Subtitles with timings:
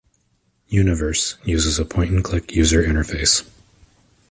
[0.69, 3.47] "Universe" uses a point and click user interface.